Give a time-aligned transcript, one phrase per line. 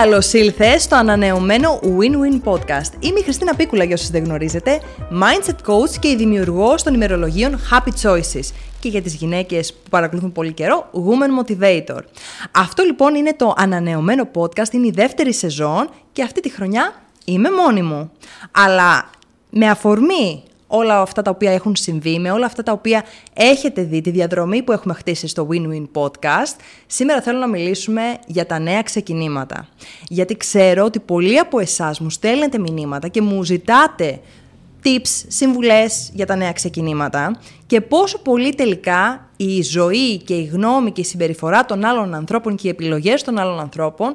[0.00, 2.92] Καλώς ήλθες στο ανανεωμένο Win-Win Podcast.
[3.00, 4.80] Είμαι η Χριστίνα Πίκουλα, για όσους δεν γνωρίζετε,
[5.10, 8.52] Mindset Coach και η δημιουργό των ημερολογίων Happy Choices.
[8.80, 12.00] Και για τις γυναίκες που παρακολουθούν πολύ καιρό, Woman Motivator.
[12.52, 16.92] Αυτό λοιπόν είναι το ανανεωμένο podcast, είναι η δεύτερη σεζόν και αυτή τη χρονιά
[17.24, 18.10] είμαι μόνη μου.
[18.50, 19.10] Αλλά
[19.50, 23.04] με αφορμή όλα αυτά τα οποία έχουν συμβεί, με όλα αυτά τα οποία
[23.34, 26.56] έχετε δει, τη διαδρομή που έχουμε χτίσει στο Win-Win Podcast,
[26.86, 29.68] σήμερα θέλω να μιλήσουμε για τα νέα ξεκινήματα.
[30.08, 34.20] Γιατί ξέρω ότι πολλοί από εσάς μου στέλνετε μηνύματα και μου ζητάτε
[34.84, 40.92] tips, συμβουλές για τα νέα ξεκινήματα και πόσο πολύ τελικά η ζωή και η γνώμη
[40.92, 44.14] και η συμπεριφορά των άλλων ανθρώπων και οι επιλογές των άλλων ανθρώπων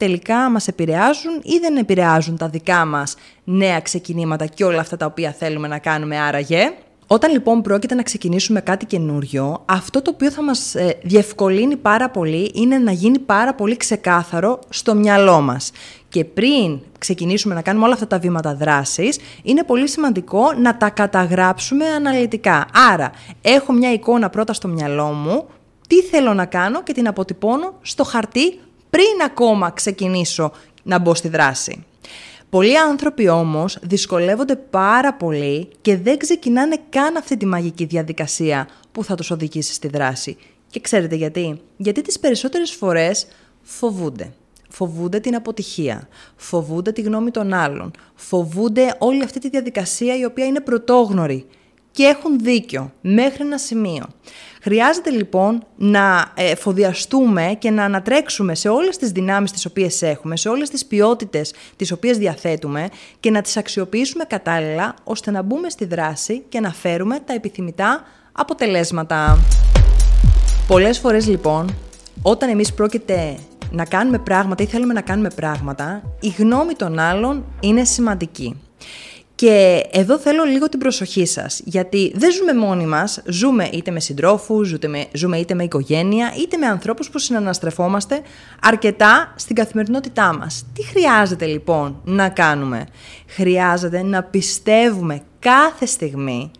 [0.00, 5.06] τελικά μας επηρεάζουν ή δεν επηρεάζουν τα δικά μας νέα ξεκινήματα και όλα αυτά τα
[5.06, 6.72] οποία θέλουμε να κάνουμε άραγε.
[7.06, 12.10] Όταν λοιπόν πρόκειται να ξεκινήσουμε κάτι καινούριο, αυτό το οποίο θα μας ε, διευκολύνει πάρα
[12.10, 15.70] πολύ είναι να γίνει πάρα πολύ ξεκάθαρο στο μυαλό μας.
[16.08, 20.90] Και πριν ξεκινήσουμε να κάνουμε όλα αυτά τα βήματα δράσης, είναι πολύ σημαντικό να τα
[20.90, 22.66] καταγράψουμε αναλυτικά.
[22.92, 23.10] Άρα,
[23.42, 25.46] έχω μια εικόνα πρώτα στο μυαλό μου,
[25.88, 28.58] τι θέλω να κάνω και την αποτυπώνω στο χαρτί
[28.90, 30.52] πριν ακόμα ξεκινήσω
[30.82, 31.84] να μπω στη δράση.
[32.50, 39.04] Πολλοί άνθρωποι όμως δυσκολεύονται πάρα πολύ και δεν ξεκινάνε καν αυτή τη μαγική διαδικασία που
[39.04, 40.36] θα τους οδηγήσει στη δράση.
[40.70, 43.26] Και ξέρετε γιατί; Γιατί τις περισσότερες φορές
[43.62, 44.32] φοβούνται.
[44.68, 50.46] Φοβούνται την αποτυχία, φοβούνται τη γνώμη των άλλων, φοβούνται όλη αυτή τη διαδικασία η οποία
[50.46, 51.46] είναι πρωτόγνωρη
[51.90, 54.04] και έχουν δίκιο μέχρι ένα σημείο.
[54.62, 60.48] Χρειάζεται λοιπόν να εφοδιαστούμε και να ανατρέξουμε σε όλες τις δυνάμεις τις οποίες έχουμε, σε
[60.48, 62.88] όλες τις ποιότητες τις οποίες διαθέτουμε
[63.20, 68.02] και να τις αξιοποιήσουμε κατάλληλα ώστε να μπούμε στη δράση και να φέρουμε τα επιθυμητά
[68.32, 69.38] αποτελέσματα.
[70.66, 71.74] Πολλές φορές λοιπόν,
[72.22, 73.38] όταν εμείς πρόκειται
[73.70, 78.69] να κάνουμε πράγματα ή θέλουμε να κάνουμε πράγματα, η γνώμη των άλλων είναι σημαντική.
[79.40, 84.00] Και εδώ θέλω λίγο την προσοχή σας, γιατί δεν ζούμε μόνοι μας, ζούμε είτε με
[84.00, 84.76] συντρόφους,
[85.12, 88.20] ζούμε είτε με οικογένεια, είτε με ανθρώπους που συναναστρεφόμαστε
[88.62, 90.66] αρκετά στην καθημερινότητά μας.
[90.74, 92.86] Τι χρειάζεται λοιπόν να κάνουμε;
[93.26, 96.50] Χρειάζεται να πιστεύουμε κάθε στιγμή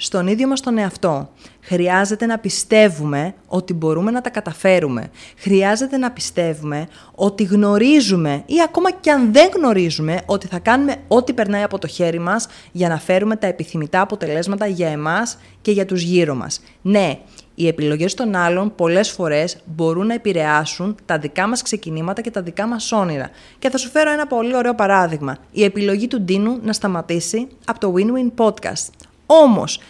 [0.00, 1.30] στον ίδιο μας τον εαυτό.
[1.60, 5.10] Χρειάζεται να πιστεύουμε ότι μπορούμε να τα καταφέρουμε.
[5.36, 11.32] Χρειάζεται να πιστεύουμε ότι γνωρίζουμε ή ακόμα και αν δεν γνωρίζουμε ότι θα κάνουμε ό,τι
[11.32, 15.84] περνάει από το χέρι μας για να φέρουμε τα επιθυμητά αποτελέσματα για εμάς και για
[15.84, 16.60] τους γύρω μας.
[16.82, 17.18] Ναι,
[17.54, 22.42] οι επιλογές των άλλων πολλές φορές μπορούν να επηρεάσουν τα δικά μας ξεκινήματα και τα
[22.42, 23.30] δικά μας όνειρα.
[23.58, 25.36] Και θα σου φέρω ένα πολύ ωραίο παράδειγμα.
[25.52, 29.07] Η επιλογή του Ντίνου να σταματήσει από το Win-Win Podcast.
[29.30, 29.80] Όμως,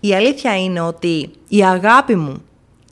[0.00, 2.42] η αλήθεια είναι ότι η αγάπη μου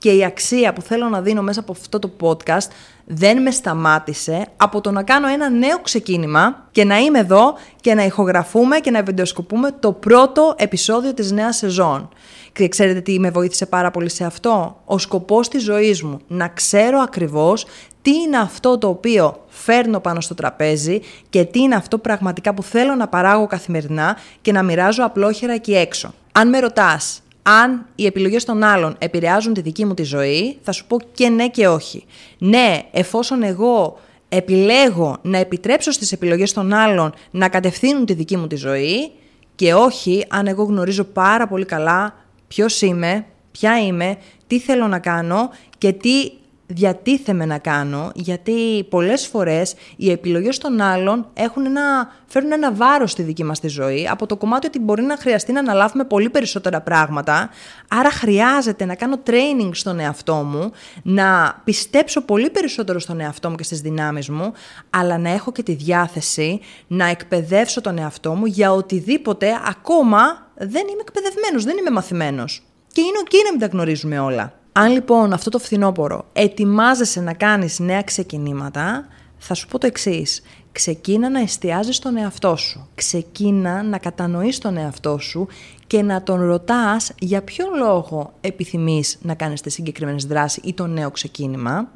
[0.05, 2.67] και η αξία που θέλω να δίνω μέσα από αυτό το podcast
[3.05, 7.93] δεν με σταμάτησε από το να κάνω ένα νέο ξεκίνημα και να είμαι εδώ και
[7.93, 12.09] να ηχογραφούμε και να βιντεοσκοπούμε το πρώτο επεισόδιο της νέας σεζόν.
[12.53, 16.19] Και ξέρετε τι με βοήθησε πάρα πολύ σε αυτό; Ο σκοπός της ζωής μου.
[16.27, 17.65] Να ξέρω ακριβώς
[18.01, 22.63] τι είναι αυτό το οποίο φέρνω πάνω στο τραπέζι και τι είναι αυτό πραγματικά που
[22.63, 26.13] θέλω να παράγω καθημερινά και να μοιράζω απλόχερα εκεί έξω.
[26.31, 30.71] Αν με ρωτάς αν οι επιλογές των άλλων επηρεάζουν τη δική μου τη ζωή, θα
[30.71, 32.05] σου πω και ναι και όχι.
[32.37, 38.47] Ναι, εφόσον εγώ επιλέγω να επιτρέψω στις επιλογές των άλλων να κατευθύνουν τη δική μου
[38.47, 39.11] τη ζωή
[39.55, 42.15] και όχι αν εγώ γνωρίζω πάρα πολύ καλά
[42.47, 44.17] ποιος είμαι, ποια είμαι,
[44.47, 46.31] τι θέλω να κάνω και τι
[46.67, 53.11] διατίθεμαι να κάνω, γιατί πολλές φορές οι επιλογές των άλλων έχουν ένα, φέρνουν ένα βάρος
[53.11, 56.29] στη δική μας τη ζωή, από το κομμάτι ότι μπορεί να χρειαστεί να αναλάβουμε πολύ
[56.29, 57.49] περισσότερα πράγματα,
[57.87, 60.71] άρα χρειάζεται να κάνω training στον εαυτό μου,
[61.03, 64.53] να πιστέψω πολύ περισσότερο στον εαυτό μου και στις δυνάμεις μου,
[64.89, 70.87] αλλά να έχω και τη διάθεση να εκπαιδεύσω τον εαυτό μου για οτιδήποτε ακόμα δεν
[70.91, 72.63] είμαι εκπαιδευμένος, δεν είμαι μαθημένος.
[72.91, 74.53] Και είναι ok να μην τα γνωρίζουμε όλα.
[74.77, 79.07] Αν λοιπόν αυτό το φθινόπωρο ετοιμάζεσαι να κάνεις νέα ξεκινήματα,
[79.37, 80.41] θα σου πω το εξής.
[80.71, 82.87] Ξεκίνα να εστιάζεις στον εαυτό σου.
[82.95, 85.47] Ξεκίνα να κατανοείς τον εαυτό σου
[85.87, 90.87] και να τον ρωτάς για ποιο λόγο επιθυμείς να κάνεις τη συγκεκριμένη δράση ή το
[90.87, 91.91] νέο ξεκίνημα.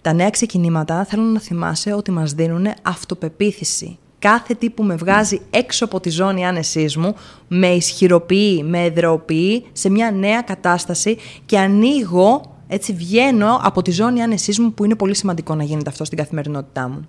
[0.00, 3.98] Τα νέα ξεκινήματα θέλω να θυμάσαι ότι μας δίνουν αυτοπεποίθηση.
[4.18, 7.14] Κάθε τι που με βγάζει έξω από τη ζώνη άνεσής μου,
[7.48, 11.16] με ισχυροποιεί, με εδρεοποιεί σε μια νέα κατάσταση
[11.46, 15.90] και ανοίγω έτσι βγαίνω από τη ζώνη άνεσής μου που είναι πολύ σημαντικό να γίνεται
[15.90, 17.08] αυτό στην καθημερινότητά μου.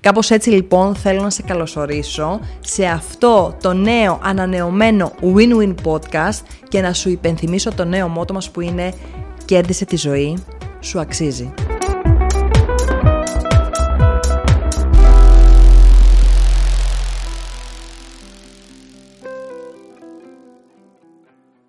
[0.00, 6.80] Κάπως έτσι λοιπόν θέλω να σε καλωσορίσω σε αυτό το νέο ανανεωμένο Win-Win Podcast και
[6.80, 8.92] να σου υπενθυμίσω το νέο μότο μας που είναι
[9.44, 10.38] «Κέρδισε τη ζωή,
[10.80, 11.52] σου αξίζει».